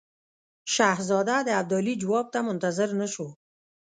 [0.73, 3.27] شهزاده د ابدالي جواب ته منتظر نه شو.